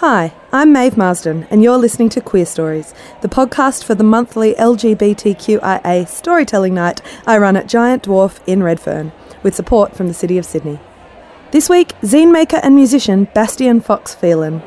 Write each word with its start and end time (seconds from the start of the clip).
Hi, 0.00 0.32
I'm 0.50 0.72
Maeve 0.72 0.96
Marsden, 0.96 1.46
and 1.50 1.62
you're 1.62 1.76
listening 1.76 2.08
to 2.08 2.22
Queerstories, 2.22 2.94
the 3.20 3.28
podcast 3.28 3.84
for 3.84 3.94
the 3.94 4.02
monthly 4.02 4.54
LGBTQIA 4.54 6.08
storytelling 6.08 6.72
night 6.72 7.02
I 7.26 7.36
run 7.36 7.54
at 7.54 7.66
Giant 7.66 8.04
Dwarf 8.04 8.40
in 8.46 8.62
Redfern, 8.62 9.12
with 9.42 9.54
support 9.54 9.94
from 9.94 10.08
the 10.08 10.14
City 10.14 10.38
of 10.38 10.46
Sydney. 10.46 10.80
This 11.50 11.68
week, 11.68 11.88
zine 12.00 12.32
maker 12.32 12.60
and 12.62 12.74
musician 12.74 13.28
Bastian 13.34 13.82
Fox 13.82 14.14
Phelan. 14.14 14.60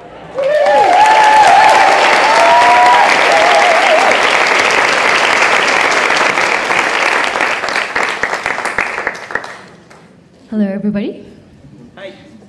Hello, 10.51 10.67
everybody. 10.67 11.32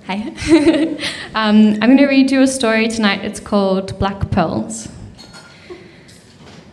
Hi. 0.06 0.96
Um, 1.36 1.72
I'm 1.82 1.88
going 1.88 1.96
to 1.96 2.06
read 2.06 2.30
you 2.30 2.42
a 2.42 2.46
story 2.46 2.86
tonight. 2.86 3.24
It's 3.24 3.40
called 3.40 3.98
Black 3.98 4.30
Pearls. 4.30 4.88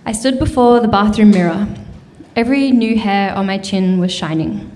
I 0.05 0.11
stood 0.11 0.37
before 0.37 0.79
the 0.79 0.87
bathroom 0.87 1.31
mirror. 1.31 1.67
Every 2.35 2.69
new 2.69 2.99
hair 2.99 3.33
on 3.33 3.47
my 3.47 3.57
chin 3.57 3.99
was 3.99 4.11
shining. 4.11 4.71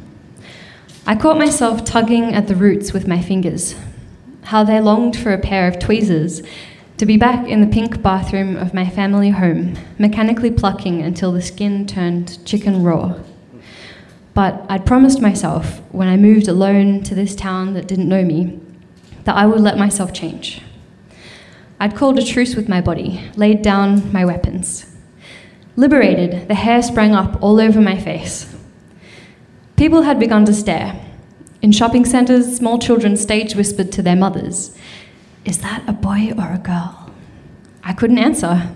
I 1.06 1.16
caught 1.16 1.38
myself 1.38 1.86
tugging 1.86 2.33
at 2.33 2.48
the 2.48 2.56
roots 2.56 2.94
with 2.94 3.08
my 3.08 3.22
fingers. 3.22 3.76
How 4.45 4.64
they 4.64 4.80
longed 4.80 5.16
for 5.16 5.31
a 5.31 5.38
pair 5.38 5.67
of 5.67 5.78
tweezers 5.78 6.42
to 6.98 7.06
be 7.06 7.16
back 7.16 7.48
in 7.48 7.61
the 7.61 7.67
pink 7.67 8.02
bathroom 8.02 8.56
of 8.56 8.73
my 8.73 8.89
family 8.89 9.30
home, 9.30 9.78
mechanically 10.00 10.50
plucking 10.50 11.00
until 11.00 11.31
the 11.31 11.44
skin 11.44 11.86
turned 11.86 12.44
chicken 12.44 12.81
raw. 12.81 13.20
But 14.36 14.66
I'd 14.69 14.86
promised 14.86 15.22
myself 15.22 15.81
when 15.91 16.09
I 16.09 16.17
moved 16.17 16.47
alone 16.47 17.02
to 17.03 17.16
this 17.16 17.36
town 17.36 17.73
that 17.73 17.88
didn't 17.88 18.09
know 18.09 18.23
me 18.23 18.59
that 19.23 19.36
I 19.36 19.47
would 19.47 19.61
let 19.61 19.77
myself 19.80 20.14
change. 20.14 20.61
I'd 21.80 21.95
called 21.95 22.19
a 22.19 22.25
truce 22.25 22.53
with 22.53 22.69
my 22.69 22.81
body, 22.81 23.22
laid 23.38 23.61
down 23.61 24.11
my 24.11 24.25
weapons. 24.25 24.86
Liberated, 25.77 26.47
the 26.50 26.55
hair 26.55 26.81
sprang 26.81 27.16
up 27.16 27.42
all 27.42 27.59
over 27.59 27.80
my 27.80 27.97
face. 27.97 28.53
People 29.77 30.03
had 30.03 30.19
begun 30.19 30.45
to 30.45 30.53
stare. 30.53 31.02
In 31.61 31.72
shopping 31.72 32.05
centres, 32.05 32.58
small 32.58 32.77
children 32.77 33.16
stage 33.17 33.55
whispered 33.55 33.92
to 33.94 34.02
their 34.02 34.16
mothers, 34.17 34.77
Is 35.45 35.59
that 35.59 35.83
a 35.88 35.94
boy 35.94 36.33
or 36.38 36.52
a 36.52 36.58
girl? 36.58 37.09
I 37.83 37.94
couldn't 37.94 38.20
answer. 38.20 38.70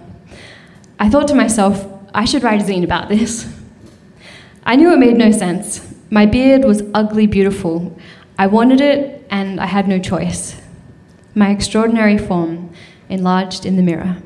I 1.00 1.10
thought 1.10 1.28
to 1.28 1.36
myself, 1.36 1.86
I 2.14 2.24
should 2.24 2.44
write 2.44 2.62
a 2.62 2.66
zine 2.66 2.84
about 2.84 3.10
this. 3.10 3.59
I 4.64 4.76
knew 4.76 4.92
it 4.94 5.00
made 5.00 5.18
no 5.18 5.32
sense. 5.32 5.88
My 6.10 6.26
beard 6.26 6.66
was 6.66 6.84
ugly 6.94 7.28
beautiful. 7.28 7.98
I 8.38 8.48
wanted 8.48 8.82
it, 8.82 9.26
and 9.30 9.60
I 9.60 9.66
had 9.66 9.88
no 9.88 10.00
choice. 10.00 10.60
My 11.36 11.50
extraordinary 11.50 12.18
form 12.18 12.72
enlarged 13.10 13.66
in 13.66 13.76
the 13.76 13.84
mirror. 13.84 14.18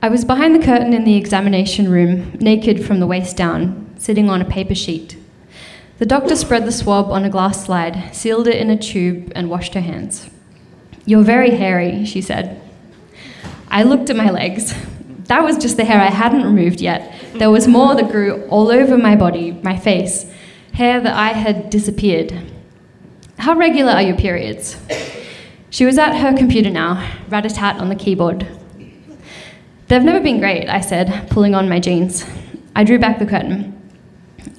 I 0.00 0.08
was 0.08 0.24
behind 0.24 0.54
the 0.54 0.64
curtain 0.64 0.92
in 0.92 1.04
the 1.04 1.16
examination 1.16 1.88
room, 1.90 2.32
naked 2.40 2.84
from 2.84 2.98
the 2.98 3.06
waist 3.06 3.36
down, 3.36 3.94
sitting 3.98 4.28
on 4.28 4.42
a 4.42 4.44
paper 4.44 4.74
sheet. 4.74 5.16
The 5.98 6.06
doctor 6.06 6.34
spread 6.34 6.66
the 6.66 6.72
swab 6.72 7.10
on 7.12 7.24
a 7.24 7.30
glass 7.30 7.64
slide, 7.64 8.10
sealed 8.12 8.48
it 8.48 8.56
in 8.56 8.70
a 8.70 8.76
tube, 8.76 9.30
and 9.36 9.48
washed 9.48 9.74
her 9.74 9.80
hands. 9.80 10.28
You're 11.04 11.22
very 11.22 11.50
hairy, 11.50 12.04
she 12.04 12.20
said. 12.20 12.60
I 13.68 13.84
looked 13.84 14.10
at 14.10 14.16
my 14.16 14.30
legs. 14.30 14.74
That 15.32 15.44
was 15.44 15.56
just 15.56 15.78
the 15.78 15.84
hair 15.86 15.98
I 15.98 16.10
hadn't 16.10 16.44
removed 16.44 16.82
yet. 16.82 17.10
There 17.32 17.50
was 17.50 17.66
more 17.66 17.94
that 17.94 18.10
grew 18.10 18.42
all 18.50 18.70
over 18.70 18.98
my 18.98 19.16
body, 19.16 19.52
my 19.62 19.78
face, 19.78 20.30
hair 20.74 21.00
that 21.00 21.16
I 21.16 21.28
had 21.28 21.70
disappeared. 21.70 22.34
How 23.38 23.54
regular 23.54 23.92
are 23.92 24.02
your 24.02 24.14
periods? 24.14 24.76
She 25.70 25.86
was 25.86 25.96
at 25.96 26.18
her 26.18 26.36
computer 26.36 26.68
now, 26.68 27.10
rat 27.30 27.46
a 27.46 27.48
tat 27.48 27.76
on 27.76 27.88
the 27.88 27.94
keyboard. 27.94 28.46
They've 29.88 30.04
never 30.04 30.20
been 30.20 30.38
great, 30.38 30.68
I 30.68 30.82
said, 30.82 31.30
pulling 31.30 31.54
on 31.54 31.66
my 31.66 31.80
jeans. 31.80 32.26
I 32.76 32.84
drew 32.84 32.98
back 32.98 33.18
the 33.18 33.24
curtain. 33.24 33.72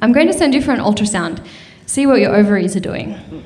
I'm 0.01 0.11
going 0.11 0.25
to 0.25 0.33
send 0.33 0.55
you 0.55 0.61
for 0.63 0.71
an 0.71 0.79
ultrasound, 0.79 1.45
see 1.85 2.07
what 2.07 2.19
your 2.19 2.35
ovaries 2.35 2.75
are 2.75 2.79
doing. 2.79 3.43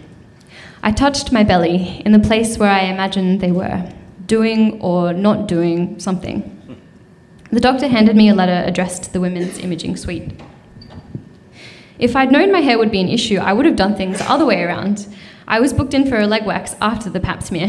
I 0.82 0.94
touched 0.94 1.34
my 1.34 1.44
belly 1.44 2.02
in 2.06 2.14
the 2.14 2.20
place 2.20 2.58
where 2.58 2.72
I 2.72 2.84
imagined 2.84 3.42
they 3.42 3.52
were, 3.52 3.92
doing 4.28 4.80
or 4.80 5.12
not 5.12 5.50
doing 5.50 6.00
something. 6.00 6.54
The 7.50 7.62
doctor 7.62 7.88
handed 7.88 8.16
me 8.16 8.28
a 8.28 8.35
letter 8.35 8.63
addressed 8.68 9.03
to 9.03 9.13
the 9.13 9.22
Women's 9.22 9.58
Imaging 9.59 9.96
Suite. 9.96 10.31
If 11.97 12.16
I'd 12.16 12.31
known 12.31 12.52
my 12.52 12.59
hair 12.59 12.78
would 12.78 12.91
be 12.91 13.00
an 13.00 13.08
issue, 13.08 13.38
I 13.38 13.53
would 13.53 13.66
have 13.66 13.78
done 13.78 13.96
things 13.96 14.19
the 14.19 14.30
other 14.30 14.46
way 14.46 14.62
around. 14.63 15.08
I 15.47 15.62
was 15.62 15.72
booked 15.74 15.94
in 15.94 16.08
for 16.08 16.19
a 16.19 16.28
leg 16.28 16.46
wax 16.46 16.75
after 16.81 17.09
the 17.09 17.22
pap 17.22 17.41
smear. 17.41 17.68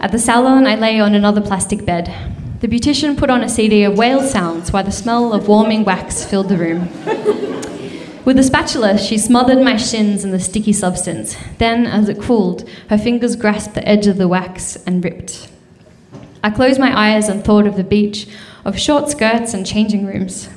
At 0.00 0.12
the 0.12 0.18
salon, 0.18 0.66
I 0.66 0.74
lay 0.74 1.00
on 1.00 1.14
another 1.14 1.40
plastic 1.40 1.86
bed. 1.86 2.14
The 2.60 2.68
beautician 2.68 3.16
put 3.16 3.30
on 3.30 3.42
a 3.42 3.48
CD 3.48 3.82
of 3.84 3.96
whale 3.96 4.22
sounds 4.22 4.70
while 4.70 4.84
the 4.84 4.92
smell 4.92 5.32
of 5.32 5.48
warming 5.48 5.84
wax 5.84 6.24
filled 6.24 6.50
the 6.50 6.58
room. 6.58 6.88
With 8.24 8.38
a 8.38 8.42
spatula, 8.42 8.98
she 8.98 9.16
smothered 9.16 9.64
my 9.64 9.76
shins 9.76 10.22
in 10.22 10.32
the 10.32 10.38
sticky 10.38 10.74
substance. 10.74 11.34
Then, 11.58 11.86
as 11.86 12.08
it 12.08 12.20
cooled, 12.20 12.68
her 12.90 12.98
fingers 12.98 13.36
grasped 13.36 13.74
the 13.74 13.88
edge 13.88 14.06
of 14.06 14.18
the 14.18 14.28
wax 14.28 14.76
and 14.86 15.02
ripped. 15.02 15.48
I 16.44 16.50
closed 16.50 16.80
my 16.80 17.14
eyes 17.14 17.28
and 17.28 17.44
thought 17.44 17.66
of 17.66 17.76
the 17.76 17.84
beach, 17.84 18.26
of 18.64 18.78
short 18.78 19.08
skirts 19.08 19.54
and 19.54 19.66
changing 19.66 20.06
rooms. 20.06 20.48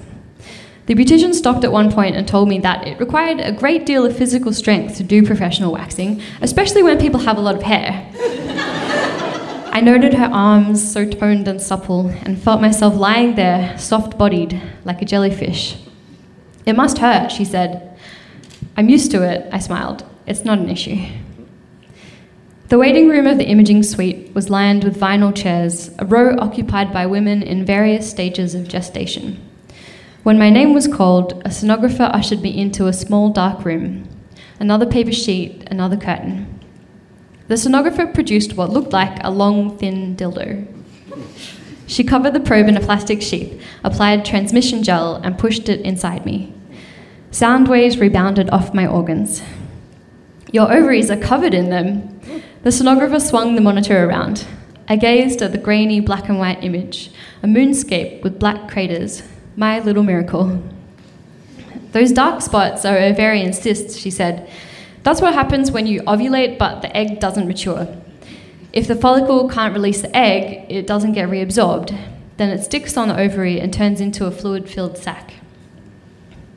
The 0.87 0.95
beautician 0.95 1.33
stopped 1.33 1.63
at 1.63 1.71
one 1.71 1.91
point 1.91 2.15
and 2.15 2.27
told 2.27 2.47
me 2.47 2.59
that 2.59 2.87
it 2.87 2.99
required 2.99 3.39
a 3.39 3.51
great 3.51 3.85
deal 3.85 4.05
of 4.05 4.15
physical 4.15 4.53
strength 4.53 4.97
to 4.97 5.03
do 5.03 5.25
professional 5.25 5.71
waxing, 5.71 6.21
especially 6.41 6.83
when 6.83 6.99
people 6.99 7.21
have 7.21 7.37
a 7.37 7.41
lot 7.41 7.55
of 7.55 7.63
hair. 7.63 8.11
I 9.71 9.81
noted 9.81 10.13
her 10.13 10.29
arms, 10.31 10.91
so 10.91 11.05
toned 11.09 11.47
and 11.47 11.61
supple, 11.61 12.07
and 12.23 12.41
felt 12.41 12.61
myself 12.61 12.95
lying 12.95 13.35
there, 13.35 13.77
soft 13.77 14.17
bodied, 14.17 14.61
like 14.85 15.01
a 15.01 15.05
jellyfish. 15.05 15.75
It 16.65 16.75
must 16.75 16.99
hurt, 16.99 17.31
she 17.31 17.45
said. 17.45 17.97
I'm 18.77 18.89
used 18.89 19.11
to 19.11 19.23
it, 19.23 19.49
I 19.51 19.59
smiled. 19.59 20.05
It's 20.27 20.45
not 20.45 20.59
an 20.59 20.69
issue. 20.69 21.05
The 22.69 22.77
waiting 22.77 23.09
room 23.09 23.27
of 23.27 23.37
the 23.37 23.45
imaging 23.45 23.83
suite 23.83 24.24
was 24.35 24.49
lined 24.49 24.83
with 24.83 24.99
vinyl 24.99 25.33
chairs, 25.33 25.89
a 25.97 26.05
row 26.05 26.35
occupied 26.37 26.91
by 26.91 27.07
women 27.07 27.41
in 27.41 27.65
various 27.65 28.07
stages 28.07 28.53
of 28.53 28.67
gestation. 28.67 29.41
When 30.23 30.37
my 30.37 30.49
name 30.49 30.73
was 30.73 30.89
called, 30.89 31.41
a 31.45 31.49
sonographer 31.49 32.13
ushered 32.13 32.41
me 32.41 32.55
into 32.55 32.87
a 32.87 32.93
small 32.93 33.29
dark 33.29 33.63
room. 33.63 34.09
Another 34.59 34.85
paper 34.85 35.13
sheet, 35.13 35.63
another 35.71 35.95
curtain. 35.95 36.59
The 37.47 37.55
sonographer 37.55 38.13
produced 38.13 38.57
what 38.57 38.71
looked 38.71 38.91
like 38.91 39.23
a 39.23 39.31
long, 39.31 39.77
thin 39.77 40.17
dildo. 40.17 40.67
She 41.87 42.03
covered 42.03 42.33
the 42.33 42.39
probe 42.41 42.67
in 42.67 42.75
a 42.75 42.81
plastic 42.81 43.21
sheath, 43.21 43.61
applied 43.85 44.25
transmission 44.25 44.83
gel, 44.83 45.15
and 45.15 45.37
pushed 45.37 45.69
it 45.69 45.79
inside 45.81 46.25
me. 46.25 46.53
Sound 47.31 47.69
waves 47.69 47.99
rebounded 47.99 48.49
off 48.49 48.73
my 48.73 48.85
organs. 48.85 49.41
Your 50.51 50.71
ovaries 50.71 51.09
are 51.09 51.17
covered 51.17 51.53
in 51.53 51.69
them, 51.69 52.21
the 52.63 52.69
sonographer 52.69 53.21
swung 53.21 53.55
the 53.55 53.61
monitor 53.61 54.05
around. 54.05 54.45
I 54.87 54.95
gazed 54.95 55.41
at 55.41 55.51
the 55.51 55.57
grainy 55.57 55.99
black 55.99 56.29
and 56.29 56.39
white 56.39 56.63
image, 56.63 57.11
a 57.43 57.47
moonscape 57.47 58.23
with 58.23 58.39
black 58.39 58.69
craters. 58.69 59.23
My 59.55 59.79
little 59.79 60.03
miracle. 60.03 60.61
Those 61.91 62.11
dark 62.11 62.41
spots 62.41 62.83
are 62.85 62.97
ovarian 62.97 63.53
cysts, 63.53 63.97
she 63.97 64.11
said. 64.11 64.49
That's 65.03 65.21
what 65.21 65.33
happens 65.33 65.71
when 65.71 65.87
you 65.87 66.01
ovulate 66.01 66.57
but 66.57 66.81
the 66.81 66.95
egg 66.95 67.19
doesn't 67.19 67.47
mature. 67.47 67.87
If 68.73 68.87
the 68.87 68.95
follicle 68.95 69.47
can't 69.47 69.73
release 69.73 70.01
the 70.01 70.15
egg, 70.15 70.65
it 70.69 70.85
doesn't 70.85 71.13
get 71.13 71.29
reabsorbed. 71.29 71.97
Then 72.37 72.49
it 72.49 72.63
sticks 72.63 72.97
on 72.97 73.07
the 73.07 73.19
ovary 73.19 73.59
and 73.59 73.73
turns 73.73 74.01
into 74.01 74.25
a 74.25 74.31
fluid 74.31 74.69
filled 74.69 74.97
sac. 74.97 75.35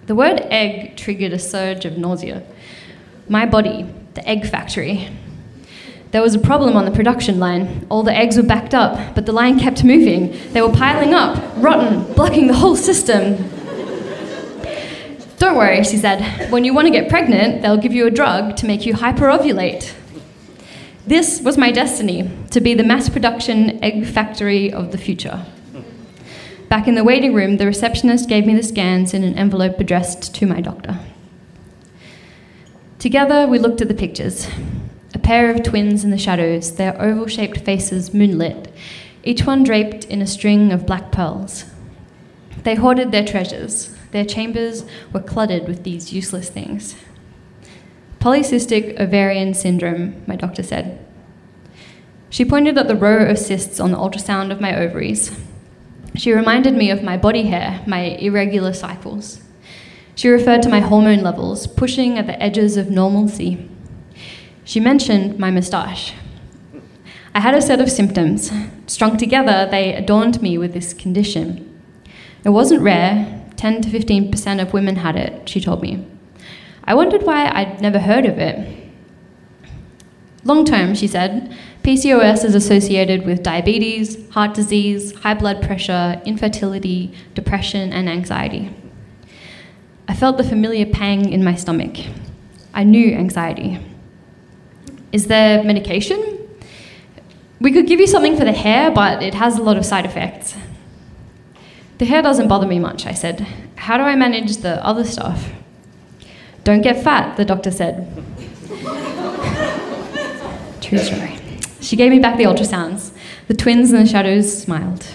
The 0.06 0.14
word 0.14 0.40
egg 0.50 0.96
triggered 0.96 1.32
a 1.32 1.38
surge 1.38 1.84
of 1.84 1.98
nausea. 1.98 2.42
My 3.28 3.44
body, 3.46 3.86
the 4.14 4.26
egg 4.28 4.46
factory, 4.46 5.08
there 6.10 6.22
was 6.22 6.34
a 6.34 6.38
problem 6.38 6.76
on 6.76 6.86
the 6.86 6.90
production 6.90 7.38
line. 7.38 7.86
All 7.90 8.02
the 8.02 8.14
eggs 8.14 8.36
were 8.38 8.42
backed 8.42 8.74
up, 8.74 9.14
but 9.14 9.26
the 9.26 9.32
line 9.32 9.58
kept 9.58 9.84
moving. 9.84 10.34
They 10.52 10.62
were 10.62 10.72
piling 10.72 11.12
up, 11.12 11.38
rotten, 11.56 12.10
blocking 12.14 12.46
the 12.46 12.54
whole 12.54 12.76
system. 12.76 13.36
Don't 15.38 15.56
worry, 15.56 15.84
she 15.84 15.98
said. 15.98 16.50
When 16.50 16.64
you 16.64 16.72
want 16.72 16.86
to 16.86 16.90
get 16.90 17.10
pregnant, 17.10 17.62
they'll 17.62 17.76
give 17.76 17.92
you 17.92 18.06
a 18.06 18.10
drug 18.10 18.56
to 18.56 18.66
make 18.66 18.86
you 18.86 18.94
hyperovulate. 18.94 19.92
This 21.06 21.40
was 21.42 21.56
my 21.56 21.70
destiny 21.70 22.30
to 22.50 22.60
be 22.60 22.74
the 22.74 22.84
mass 22.84 23.08
production 23.08 23.82
egg 23.84 24.06
factory 24.06 24.72
of 24.72 24.92
the 24.92 24.98
future. 24.98 25.44
Back 26.68 26.88
in 26.88 26.94
the 26.96 27.04
waiting 27.04 27.34
room, 27.34 27.58
the 27.58 27.66
receptionist 27.66 28.28
gave 28.28 28.46
me 28.46 28.54
the 28.54 28.62
scans 28.62 29.14
in 29.14 29.24
an 29.24 29.34
envelope 29.36 29.78
addressed 29.78 30.34
to 30.34 30.46
my 30.46 30.60
doctor. 30.60 30.98
Together, 32.98 33.46
we 33.46 33.60
looked 33.60 33.80
at 33.80 33.86
the 33.86 33.94
pictures 33.94 34.48
a 35.14 35.18
pair 35.18 35.50
of 35.50 35.62
twins 35.62 36.04
in 36.04 36.10
the 36.10 36.18
shadows, 36.18 36.74
their 36.76 37.00
oval 37.00 37.28
shaped 37.28 37.58
faces 37.58 38.12
moonlit, 38.12 38.72
each 39.22 39.46
one 39.46 39.62
draped 39.62 40.04
in 40.06 40.20
a 40.20 40.26
string 40.26 40.72
of 40.72 40.84
black 40.84 41.12
pearls. 41.12 41.64
They 42.64 42.74
hoarded 42.74 43.12
their 43.12 43.24
treasures, 43.24 43.94
their 44.10 44.24
chambers 44.24 44.84
were 45.12 45.20
cluttered 45.20 45.68
with 45.68 45.84
these 45.84 46.12
useless 46.12 46.50
things. 46.50 46.96
Polycystic 48.18 48.98
ovarian 48.98 49.54
syndrome, 49.54 50.22
my 50.26 50.34
doctor 50.34 50.64
said. 50.64 51.04
She 52.30 52.44
pointed 52.44 52.76
at 52.76 52.88
the 52.88 52.96
row 52.96 53.24
of 53.26 53.38
cysts 53.38 53.78
on 53.78 53.92
the 53.92 53.96
ultrasound 53.96 54.50
of 54.50 54.60
my 54.60 54.76
ovaries. 54.76 55.30
She 56.16 56.32
reminded 56.32 56.74
me 56.74 56.90
of 56.90 57.04
my 57.04 57.16
body 57.16 57.44
hair, 57.44 57.82
my 57.86 58.00
irregular 58.00 58.72
cycles. 58.72 59.40
She 60.18 60.28
referred 60.30 60.62
to 60.62 60.68
my 60.68 60.80
hormone 60.80 61.22
levels, 61.22 61.68
pushing 61.68 62.18
at 62.18 62.26
the 62.26 62.42
edges 62.42 62.76
of 62.76 62.90
normalcy. 62.90 63.68
She 64.64 64.80
mentioned 64.80 65.38
my 65.38 65.52
moustache. 65.52 66.12
I 67.36 67.38
had 67.38 67.54
a 67.54 67.62
set 67.62 67.80
of 67.80 67.88
symptoms. 67.88 68.50
Strung 68.88 69.16
together, 69.16 69.68
they 69.70 69.94
adorned 69.94 70.42
me 70.42 70.58
with 70.58 70.72
this 70.72 70.92
condition. 70.92 71.80
It 72.42 72.48
wasn't 72.48 72.82
rare, 72.82 73.44
10 73.54 73.82
to 73.82 73.88
15% 73.90 74.60
of 74.60 74.72
women 74.72 74.96
had 74.96 75.14
it, 75.14 75.48
she 75.48 75.60
told 75.60 75.82
me. 75.82 76.04
I 76.82 76.94
wondered 76.94 77.22
why 77.22 77.52
I'd 77.54 77.80
never 77.80 78.00
heard 78.00 78.26
of 78.26 78.40
it. 78.40 78.90
Long 80.42 80.64
term, 80.64 80.96
she 80.96 81.06
said, 81.06 81.56
PCOS 81.84 82.44
is 82.44 82.56
associated 82.56 83.24
with 83.24 83.44
diabetes, 83.44 84.28
heart 84.30 84.52
disease, 84.52 85.14
high 85.20 85.34
blood 85.34 85.62
pressure, 85.62 86.20
infertility, 86.24 87.14
depression, 87.36 87.92
and 87.92 88.08
anxiety. 88.08 88.74
I 90.08 90.14
felt 90.14 90.38
the 90.38 90.44
familiar 90.44 90.86
pang 90.86 91.30
in 91.30 91.44
my 91.44 91.54
stomach. 91.54 91.98
I 92.72 92.82
knew 92.82 93.14
anxiety. 93.14 93.78
Is 95.12 95.26
there 95.26 95.62
medication? 95.62 96.38
We 97.60 97.72
could 97.72 97.86
give 97.86 98.00
you 98.00 98.06
something 98.06 98.36
for 98.36 98.44
the 98.44 98.52
hair, 98.52 98.90
but 98.90 99.22
it 99.22 99.34
has 99.34 99.58
a 99.58 99.62
lot 99.62 99.76
of 99.76 99.84
side 99.84 100.06
effects. 100.06 100.56
The 101.98 102.06
hair 102.06 102.22
doesn't 102.22 102.48
bother 102.48 102.66
me 102.66 102.78
much, 102.78 103.04
I 103.04 103.12
said. 103.12 103.46
How 103.76 103.98
do 103.98 104.04
I 104.04 104.14
manage 104.14 104.58
the 104.58 104.84
other 104.84 105.04
stuff? 105.04 105.50
Don't 106.64 106.80
get 106.80 107.02
fat, 107.02 107.36
the 107.36 107.44
doctor 107.44 107.70
said. 107.70 108.06
True 110.80 110.98
story. 110.98 111.38
She 111.80 111.96
gave 111.96 112.10
me 112.10 112.18
back 112.18 112.38
the 112.38 112.44
ultrasounds. 112.44 113.10
The 113.48 113.54
twins 113.54 113.92
in 113.92 114.00
the 114.00 114.06
shadows 114.06 114.62
smiled. 114.62 115.06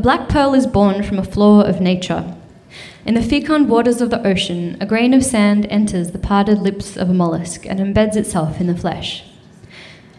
A 0.00 0.02
black 0.02 0.30
pearl 0.30 0.54
is 0.54 0.66
born 0.66 1.02
from 1.02 1.18
a 1.18 1.22
flaw 1.22 1.60
of 1.60 1.82
nature. 1.82 2.34
In 3.04 3.12
the 3.12 3.22
fecund 3.22 3.68
waters 3.68 4.00
of 4.00 4.08
the 4.08 4.26
ocean, 4.26 4.78
a 4.80 4.86
grain 4.86 5.12
of 5.12 5.22
sand 5.22 5.66
enters 5.68 6.12
the 6.12 6.18
parted 6.18 6.60
lips 6.60 6.96
of 6.96 7.10
a 7.10 7.12
mollusk 7.12 7.66
and 7.66 7.78
embeds 7.78 8.16
itself 8.16 8.62
in 8.62 8.66
the 8.66 8.74
flesh. 8.74 9.24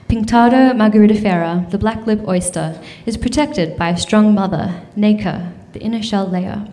Pinctada 0.07 0.75
margaritifera, 0.75 1.67
the 1.71 1.79
black 1.79 2.05
lip 2.05 2.21
oyster, 2.27 2.79
is 3.07 3.17
protected 3.17 3.75
by 3.75 3.89
a 3.89 3.97
strong 3.97 4.35
mother, 4.35 4.83
nacre, 4.95 5.51
the 5.73 5.79
inner 5.79 6.03
shell 6.03 6.27
layer. 6.27 6.67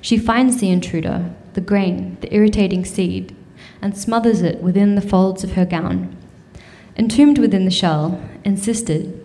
She 0.00 0.16
finds 0.16 0.56
the 0.56 0.70
intruder, 0.70 1.34
the 1.52 1.60
grain, 1.60 2.16
the 2.22 2.34
irritating 2.34 2.86
seed, 2.86 3.36
and 3.82 3.94
smothers 3.94 4.40
it 4.40 4.62
within 4.62 4.94
the 4.94 5.02
folds 5.02 5.44
of 5.44 5.52
her 5.52 5.66
gown. 5.66 6.16
Entombed 6.96 7.36
within 7.36 7.66
the 7.66 7.70
shell, 7.70 8.26
encysted, 8.42 9.20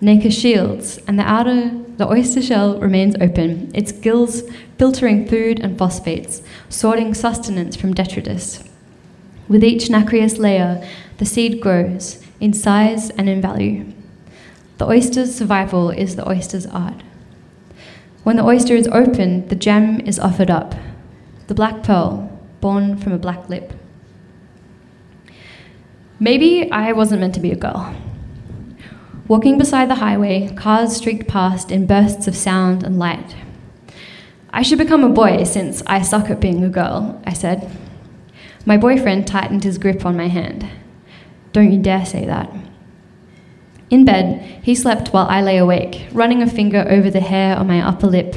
nacre 0.00 0.30
shields, 0.30 0.96
and 1.06 1.18
the 1.18 1.24
outer, 1.24 1.84
the 1.98 2.08
oyster 2.08 2.40
shell 2.40 2.78
remains 2.78 3.16
open, 3.20 3.72
its 3.74 3.90
gills 3.90 4.42
filtering 4.78 5.26
food 5.26 5.58
and 5.58 5.76
phosphates, 5.76 6.42
sorting 6.68 7.12
sustenance 7.12 7.74
from 7.74 7.92
detritus. 7.92 8.62
With 9.48 9.64
each 9.64 9.90
nacreous 9.90 10.38
layer, 10.38 10.86
the 11.18 11.26
seed 11.26 11.60
grows, 11.60 12.24
in 12.40 12.52
size 12.52 13.10
and 13.10 13.28
in 13.28 13.42
value. 13.42 13.92
The 14.78 14.86
oyster's 14.86 15.34
survival 15.34 15.90
is 15.90 16.14
the 16.14 16.28
oyster's 16.28 16.66
art. 16.66 17.02
When 18.22 18.36
the 18.36 18.44
oyster 18.44 18.76
is 18.76 18.86
opened, 18.88 19.48
the 19.48 19.56
gem 19.56 20.00
is 20.00 20.20
offered 20.20 20.50
up, 20.50 20.76
the 21.48 21.54
black 21.54 21.82
pearl, 21.82 22.30
born 22.60 22.96
from 22.96 23.12
a 23.12 23.18
black 23.18 23.48
lip. 23.48 23.72
Maybe 26.20 26.70
I 26.70 26.92
wasn't 26.92 27.22
meant 27.22 27.34
to 27.34 27.40
be 27.40 27.50
a 27.50 27.56
girl. 27.56 27.92
Walking 29.28 29.58
beside 29.58 29.90
the 29.90 29.96
highway, 29.96 30.48
cars 30.56 30.96
streaked 30.96 31.28
past 31.28 31.70
in 31.70 31.86
bursts 31.86 32.26
of 32.26 32.34
sound 32.34 32.82
and 32.82 32.98
light. 32.98 33.36
I 34.54 34.62
should 34.62 34.78
become 34.78 35.04
a 35.04 35.10
boy 35.10 35.44
since 35.44 35.82
I 35.86 36.00
suck 36.00 36.30
at 36.30 36.40
being 36.40 36.64
a 36.64 36.70
girl, 36.70 37.20
I 37.26 37.34
said. 37.34 37.70
My 38.64 38.78
boyfriend 38.78 39.26
tightened 39.26 39.64
his 39.64 39.76
grip 39.76 40.06
on 40.06 40.16
my 40.16 40.28
hand. 40.28 40.66
Don't 41.52 41.70
you 41.70 41.78
dare 41.78 42.06
say 42.06 42.24
that. 42.24 42.50
In 43.90 44.06
bed, 44.06 44.62
he 44.62 44.74
slept 44.74 45.12
while 45.12 45.26
I 45.26 45.42
lay 45.42 45.58
awake, 45.58 46.08
running 46.12 46.40
a 46.40 46.48
finger 46.48 46.86
over 46.88 47.10
the 47.10 47.20
hair 47.20 47.54
on 47.54 47.66
my 47.66 47.86
upper 47.86 48.06
lip, 48.06 48.34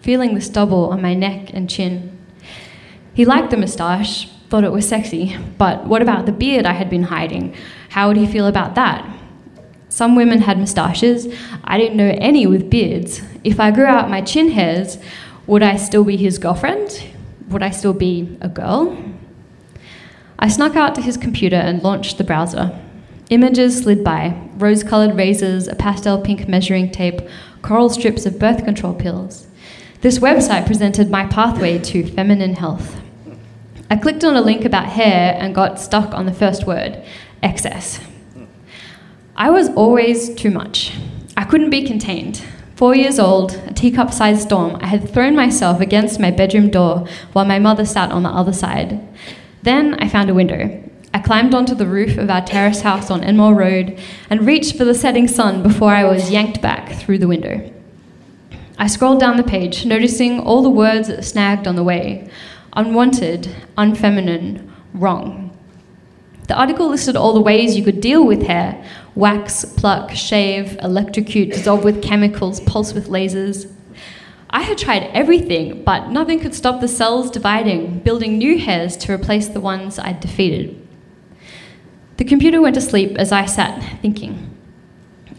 feeling 0.00 0.34
the 0.34 0.40
stubble 0.40 0.90
on 0.90 1.00
my 1.00 1.14
neck 1.14 1.50
and 1.54 1.70
chin. 1.70 2.18
He 3.14 3.24
liked 3.24 3.50
the 3.50 3.56
moustache, 3.56 4.28
thought 4.48 4.64
it 4.64 4.72
was 4.72 4.88
sexy, 4.88 5.36
but 5.56 5.86
what 5.86 6.02
about 6.02 6.26
the 6.26 6.32
beard 6.32 6.66
I 6.66 6.72
had 6.72 6.90
been 6.90 7.04
hiding? 7.04 7.54
How 7.90 8.08
would 8.08 8.16
he 8.16 8.26
feel 8.26 8.48
about 8.48 8.74
that? 8.74 9.21
Some 9.92 10.16
women 10.16 10.40
had 10.40 10.58
moustaches. 10.58 11.28
I 11.64 11.76
didn't 11.76 11.98
know 11.98 12.16
any 12.16 12.46
with 12.46 12.70
beards. 12.70 13.20
If 13.44 13.60
I 13.60 13.70
grew 13.70 13.84
out 13.84 14.08
my 14.08 14.22
chin 14.22 14.52
hairs, 14.52 14.96
would 15.46 15.62
I 15.62 15.76
still 15.76 16.02
be 16.02 16.16
his 16.16 16.38
girlfriend? 16.38 17.04
Would 17.50 17.62
I 17.62 17.68
still 17.68 17.92
be 17.92 18.38
a 18.40 18.48
girl? 18.48 18.96
I 20.38 20.48
snuck 20.48 20.76
out 20.76 20.94
to 20.94 21.02
his 21.02 21.18
computer 21.18 21.56
and 21.56 21.82
launched 21.82 22.16
the 22.16 22.24
browser. 22.24 22.74
Images 23.28 23.82
slid 23.82 24.02
by 24.02 24.34
rose 24.54 24.82
colored 24.82 25.14
razors, 25.14 25.68
a 25.68 25.74
pastel 25.74 26.22
pink 26.22 26.48
measuring 26.48 26.90
tape, 26.90 27.20
coral 27.60 27.90
strips 27.90 28.24
of 28.24 28.38
birth 28.38 28.64
control 28.64 28.94
pills. 28.94 29.46
This 30.00 30.18
website 30.18 30.66
presented 30.66 31.10
my 31.10 31.26
pathway 31.26 31.78
to 31.78 32.06
feminine 32.06 32.54
health. 32.54 32.98
I 33.90 33.96
clicked 33.96 34.24
on 34.24 34.36
a 34.36 34.40
link 34.40 34.64
about 34.64 34.86
hair 34.86 35.36
and 35.38 35.54
got 35.54 35.78
stuck 35.78 36.14
on 36.14 36.24
the 36.24 36.32
first 36.32 36.66
word 36.66 37.04
excess. 37.42 38.00
I 39.36 39.48
was 39.48 39.70
always 39.70 40.34
too 40.34 40.50
much. 40.50 40.92
I 41.38 41.44
couldn't 41.44 41.70
be 41.70 41.86
contained. 41.86 42.44
Four 42.76 42.94
years 42.94 43.18
old, 43.18 43.52
a 43.66 43.72
teacup 43.72 44.12
sized 44.12 44.42
storm, 44.42 44.76
I 44.82 44.86
had 44.86 45.08
thrown 45.08 45.34
myself 45.34 45.80
against 45.80 46.20
my 46.20 46.30
bedroom 46.30 46.68
door 46.68 47.06
while 47.32 47.46
my 47.46 47.58
mother 47.58 47.86
sat 47.86 48.12
on 48.12 48.24
the 48.24 48.28
other 48.28 48.52
side. 48.52 49.00
Then 49.62 49.94
I 49.94 50.08
found 50.08 50.28
a 50.28 50.34
window. 50.34 50.82
I 51.14 51.20
climbed 51.20 51.54
onto 51.54 51.74
the 51.74 51.86
roof 51.86 52.18
of 52.18 52.28
our 52.28 52.44
terrace 52.44 52.82
house 52.82 53.10
on 53.10 53.24
Enmore 53.24 53.54
Road 53.54 53.98
and 54.28 54.46
reached 54.46 54.76
for 54.76 54.84
the 54.84 54.94
setting 54.94 55.28
sun 55.28 55.62
before 55.62 55.92
I 55.92 56.04
was 56.04 56.30
yanked 56.30 56.60
back 56.60 56.92
through 56.92 57.18
the 57.18 57.28
window. 57.28 57.72
I 58.78 58.86
scrolled 58.86 59.20
down 59.20 59.38
the 59.38 59.44
page, 59.44 59.86
noticing 59.86 60.40
all 60.40 60.62
the 60.62 60.68
words 60.70 61.08
that 61.08 61.24
snagged 61.24 61.66
on 61.66 61.76
the 61.76 61.84
way 61.84 62.28
unwanted, 62.74 63.54
unfeminine, 63.78 64.70
wrong. 64.94 65.41
The 66.48 66.58
article 66.58 66.88
listed 66.88 67.16
all 67.16 67.34
the 67.34 67.40
ways 67.40 67.76
you 67.76 67.84
could 67.84 68.00
deal 68.00 68.26
with 68.26 68.42
hair 68.42 68.84
wax, 69.14 69.64
pluck, 69.64 70.10
shave, 70.10 70.78
electrocute, 70.82 71.50
dissolve 71.50 71.84
with 71.84 72.02
chemicals, 72.02 72.60
pulse 72.60 72.94
with 72.94 73.08
lasers. 73.08 73.70
I 74.48 74.62
had 74.62 74.78
tried 74.78 75.04
everything, 75.12 75.82
but 75.84 76.08
nothing 76.08 76.40
could 76.40 76.54
stop 76.54 76.80
the 76.80 76.88
cells 76.88 77.30
dividing, 77.30 78.00
building 78.00 78.38
new 78.38 78.58
hairs 78.58 78.96
to 78.98 79.12
replace 79.12 79.48
the 79.48 79.60
ones 79.60 79.98
I'd 79.98 80.20
defeated. 80.20 80.78
The 82.16 82.24
computer 82.24 82.60
went 82.60 82.74
to 82.74 82.80
sleep 82.80 83.16
as 83.18 83.32
I 83.32 83.46
sat 83.46 84.00
thinking. 84.00 84.54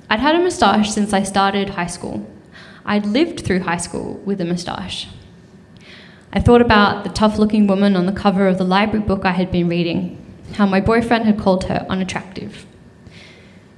I'd 0.10 0.20
had 0.20 0.36
a 0.36 0.40
moustache 0.40 0.92
since 0.92 1.14
I 1.14 1.24
started 1.24 1.72
high 1.72 1.88
school. 1.88 2.30
I'd 2.86 3.06
lived 3.06 3.42
through 3.42 3.62
high 3.62 3.78
school 3.78 4.16
with 4.26 4.42
a 4.42 4.46
moustache. 4.46 5.08
I 6.32 6.40
thought 6.40 6.62
about 6.62 7.04
the 7.04 7.10
tough 7.10 7.38
looking 7.38 7.68
woman 7.68 7.96
on 7.96 8.06
the 8.08 8.12
cover 8.12 8.48
of 8.48 8.58
the 8.58 8.64
library 8.64 9.06
book 9.06 9.26
I 9.26 9.32
had 9.32 9.52
been 9.52 9.70
reading, 9.70 10.23
how 10.54 10.66
my 10.66 10.80
boyfriend 10.80 11.26
had 11.26 11.40
called 11.40 11.66
her 11.66 11.86
unattractive. 11.90 12.66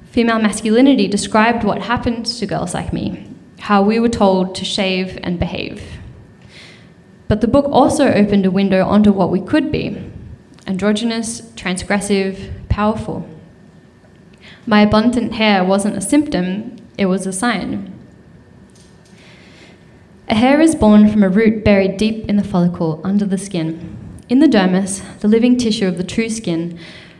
Female 0.05 0.39
masculinity 0.39 1.07
described 1.07 1.63
what 1.63 1.81
happened 1.81 2.25
to 2.25 2.45
girls 2.45 2.73
like 2.73 2.93
me, 2.93 3.29
how 3.59 3.81
we 3.81 3.99
were 3.99 4.09
told 4.09 4.55
to 4.55 4.65
shave 4.65 5.19
and 5.23 5.39
behave. 5.39 5.83
But 7.27 7.41
the 7.41 7.47
book 7.47 7.65
also 7.71 8.07
opened 8.07 8.45
a 8.45 8.51
window 8.51 8.85
onto 8.85 9.11
what 9.11 9.31
we 9.31 9.41
could 9.41 9.71
be 9.71 10.11
androgynous, 10.67 11.41
transgressive, 11.55 12.51
powerful. 12.69 13.27
My 14.65 14.81
abundant 14.81 15.33
hair 15.33 15.63
wasn't 15.63 15.97
a 15.97 16.01
symptom, 16.01 16.77
it 16.97 17.05
was 17.05 17.27
a 17.27 17.33
sign. 17.33 17.93
A 20.27 20.33
hair 20.33 20.59
is 20.59 20.73
born 20.73 21.07
from 21.07 21.21
a 21.21 21.29
root 21.29 21.63
buried 21.63 21.97
deep 21.97 22.27
in 22.27 22.37
the 22.37 22.43
follicle 22.43 22.99
under 23.03 23.25
the 23.25 23.37
skin. 23.37 23.94
In 24.27 24.39
the 24.39 24.47
dermis, 24.47 25.03
the 25.19 25.27
living 25.27 25.55
tissue 25.55 25.87
of 25.87 25.97
the 25.97 26.03
true 26.03 26.29
skin, 26.29 26.79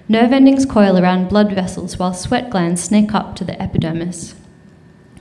nerve 0.09 0.31
endings 0.31 0.65
coil 0.65 0.97
around 0.97 1.29
blood 1.29 1.51
vessels 1.51 1.99
while 1.99 2.15
sweat 2.15 2.49
glands 2.49 2.81
snake 2.81 3.13
up 3.13 3.35
to 3.35 3.43
the 3.43 3.61
epidermis. 3.61 4.33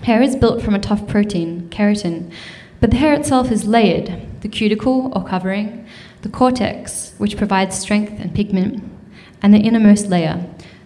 Hair 0.05 0.23
is 0.23 0.35
built 0.35 0.63
from 0.63 0.75
a 0.75 0.79
tough 0.79 1.07
protein, 1.07 1.69
keratin, 1.69 2.33
but 2.81 2.91
the 2.91 2.97
hair 2.97 3.13
itself 3.13 3.53
is 3.53 3.67
layered 3.67 4.19
the 4.41 4.49
cuticle 4.49 5.13
or 5.15 5.25
covering, 5.25 5.87
the 6.23 6.31
cortex, 6.31 7.15
which 7.19 7.37
provides 7.37 7.79
strength 7.79 8.19
and 8.19 8.35
pigment, 8.35 8.83
and 9.43 9.53
the 9.53 9.59
innermost 9.59 10.09
layer, 10.09 10.43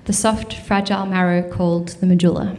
the 0.06 0.12
soft, 0.12 0.52
fragile 0.52 1.06
marrow 1.06 1.48
called 1.48 1.88
the 2.00 2.06
medulla. 2.06 2.56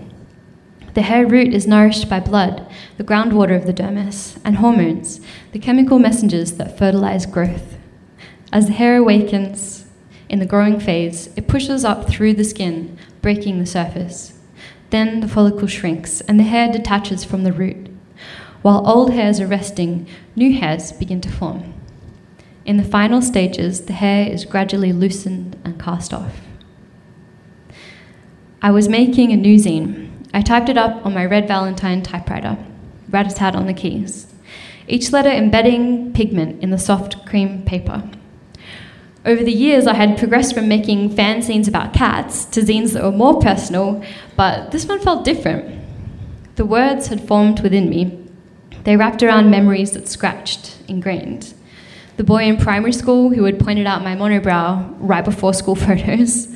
The 0.93 1.01
hair 1.01 1.27
root 1.27 1.53
is 1.53 1.67
nourished 1.67 2.10
by 2.10 2.22
blood, 2.22 2.65
the 2.96 3.03
groundwater 3.03 3.58
of 3.58 3.65
the 3.65 3.74
dermis, 3.74 4.39
and 4.46 4.58
hormones, 4.58 5.19
the 5.51 5.60
chemical 5.60 6.00
messengers 6.00 6.53
that 6.53 6.77
fertilize 6.77 7.25
growth. 7.25 7.78
As 8.51 8.65
the 8.65 8.74
hair 8.74 8.98
awakens 8.98 9.86
in 10.27 10.39
the 10.39 10.46
growing 10.46 10.79
phase, 10.79 11.29
it 11.36 11.48
pushes 11.48 11.86
up 11.86 12.10
through 12.10 12.34
the 12.34 12.44
skin, 12.44 12.98
breaking 13.22 13.60
the 13.60 13.65
surface. 13.65 14.39
Then 14.89 15.20
the 15.20 15.27
follicle 15.27 15.68
shrinks 15.68 16.22
and 16.22 16.39
the 16.39 16.44
hair 16.44 16.72
detaches 16.72 17.24
from 17.24 17.44
the 17.44 17.53
root. 17.53 17.89
While 18.63 18.88
old 18.88 19.13
hairs 19.13 19.39
are 19.39 19.48
resting, 19.48 20.08
new 20.36 20.60
hairs 20.60 20.91
begin 20.91 21.22
to 21.22 21.29
form. 21.29 21.74
In 22.65 22.77
the 22.77 22.84
final 22.84 23.22
stages, 23.22 23.86
the 23.86 23.94
hair 23.94 24.27
is 24.27 24.46
gradually 24.46 24.94
loosened 24.94 25.56
and 25.63 25.79
cast 25.79 26.13
off. 26.13 26.41
I 28.62 28.72
was 28.72 28.89
making 28.89 29.32
a 29.32 29.38
new 29.38 29.58
zine. 29.58 30.10
I 30.34 30.41
typed 30.41 30.70
it 30.70 30.77
up 30.77 31.06
on 31.06 31.13
my 31.13 31.25
red 31.25 31.48
Valentine 31.48 32.01
typewriter, 32.01 32.58
rat 33.10 33.32
a 33.32 33.36
tat 33.36 33.56
on 33.56 33.68
the 33.68 33.74
keys, 33.74 34.34
each 34.88 35.12
letter 35.12 35.29
embedding 35.29 36.13
pigment 36.13 36.62
in 36.62 36.72
the 36.72 36.77
soft 36.77 37.25
cream 37.25 37.63
paper. 37.63 38.03
Over 39.29 39.43
the 39.43 39.51
years, 39.51 39.86
I 39.86 39.93
had 39.93 40.17
progressed 40.17 40.55
from 40.55 40.67
making 40.67 41.12
fanzines 41.12 41.67
about 41.67 41.93
cats 41.93 42.45
to 42.45 42.62
zines 42.62 42.93
that 42.93 43.03
were 43.03 43.12
more 43.12 43.39
personal, 43.39 44.03
but 44.36 44.71
this 44.71 44.88
one 44.88 45.00
felt 45.00 45.24
different. 45.24 45.86
The 46.55 46.65
words 46.65 47.09
had 47.09 47.27
formed 47.27 47.59
within 47.59 47.91
me. 47.91 48.27
They 48.86 48.98
wrapped 48.98 49.21
around 49.21 49.51
memories 49.51 49.91
that 49.91 50.07
scratched, 50.07 50.77
ingrained. 50.88 51.53
The 52.17 52.24
boy 52.24 52.45
in 52.45 52.57
primary 52.57 52.91
school 52.91 53.29
who 53.29 53.43
had 53.43 53.59
pointed 53.59 53.86
out 53.86 54.03
my 54.03 54.15
monobrow 54.15 54.95
right 54.98 55.24
before 55.24 55.53
school 55.53 55.75
photos. 55.88 56.48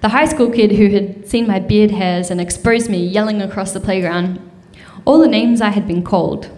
The 0.00 0.08
high 0.08 0.24
school 0.24 0.50
kid 0.50 0.72
who 0.72 0.88
had 0.88 1.28
seen 1.28 1.46
my 1.46 1.58
beard 1.58 1.90
hairs 1.90 2.30
and 2.30 2.40
exposed 2.40 2.88
me 2.88 3.06
yelling 3.06 3.42
across 3.42 3.72
the 3.72 3.80
playground. 3.80 4.40
All 5.04 5.18
the 5.18 5.28
names 5.28 5.60
I 5.60 5.68
had 5.68 5.86
been 5.86 6.02
called 6.02 6.48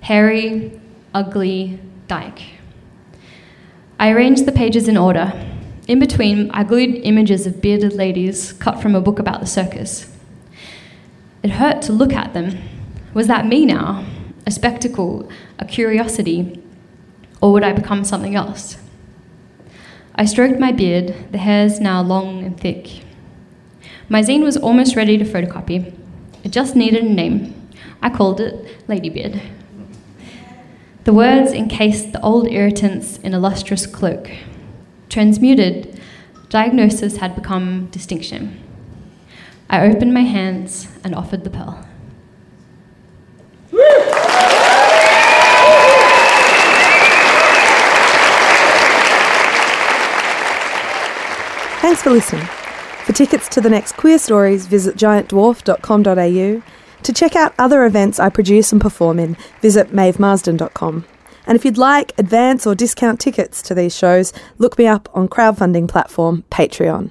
hairy, 0.00 0.72
ugly, 1.12 1.80
dyke. 2.08 2.61
I 4.02 4.10
arranged 4.10 4.46
the 4.46 4.50
pages 4.50 4.88
in 4.88 4.96
order. 4.96 5.32
In 5.86 6.00
between, 6.00 6.50
I 6.50 6.64
glued 6.64 6.96
images 7.04 7.46
of 7.46 7.62
bearded 7.62 7.92
ladies 7.92 8.52
cut 8.52 8.82
from 8.82 8.96
a 8.96 9.00
book 9.00 9.20
about 9.20 9.38
the 9.38 9.46
circus. 9.46 10.10
It 11.44 11.50
hurt 11.50 11.82
to 11.82 11.92
look 11.92 12.12
at 12.12 12.34
them. 12.34 12.58
Was 13.14 13.28
that 13.28 13.46
me 13.46 13.64
now? 13.64 14.04
A 14.44 14.50
spectacle, 14.50 15.30
a 15.60 15.64
curiosity, 15.64 16.60
or 17.40 17.52
would 17.52 17.62
I 17.62 17.72
become 17.72 18.02
something 18.02 18.34
else? 18.34 18.76
I 20.16 20.24
stroked 20.24 20.58
my 20.58 20.72
beard, 20.72 21.14
the 21.30 21.38
hairs 21.38 21.78
now 21.78 22.02
long 22.02 22.42
and 22.42 22.58
thick. 22.58 23.04
My 24.08 24.22
zine 24.22 24.42
was 24.42 24.56
almost 24.56 24.96
ready 24.96 25.16
to 25.16 25.24
photocopy. 25.24 25.94
It 26.42 26.50
just 26.50 26.74
needed 26.74 27.04
a 27.04 27.08
name. 27.08 27.70
I 28.02 28.10
called 28.10 28.40
it 28.40 28.88
Ladybeard. 28.88 29.61
The 31.04 31.12
words 31.12 31.50
encased 31.50 32.12
the 32.12 32.20
old 32.20 32.46
irritants 32.46 33.18
in 33.18 33.34
a 33.34 33.40
lustrous 33.40 33.86
cloak. 33.86 34.30
Transmuted, 35.08 36.00
diagnosis 36.48 37.16
had 37.16 37.34
become 37.34 37.86
distinction. 37.86 38.62
I 39.68 39.88
opened 39.88 40.14
my 40.14 40.20
hands 40.20 40.86
and 41.02 41.14
offered 41.16 41.42
the 41.42 41.50
pearl. 41.50 41.84
Thanks 51.80 52.00
for 52.00 52.10
listening. 52.10 52.46
For 53.06 53.12
tickets 53.12 53.48
to 53.48 53.60
the 53.60 53.68
next 53.68 53.96
Queerstories, 53.96 54.68
visit 54.68 54.94
giantdwarf.com.au 54.94 56.62
to 57.04 57.12
check 57.12 57.36
out 57.36 57.54
other 57.58 57.84
events 57.84 58.18
I 58.20 58.28
produce 58.28 58.72
and 58.72 58.80
perform 58.80 59.18
in, 59.18 59.36
visit 59.60 59.88
maevemarsden.com. 59.88 61.04
And 61.46 61.56
if 61.56 61.64
you'd 61.64 61.78
like 61.78 62.12
advance 62.18 62.66
or 62.66 62.74
discount 62.74 63.20
tickets 63.20 63.62
to 63.62 63.74
these 63.74 63.96
shows, 63.96 64.32
look 64.58 64.78
me 64.78 64.86
up 64.86 65.08
on 65.12 65.28
crowdfunding 65.28 65.88
platform 65.88 66.44
Patreon. 66.50 67.10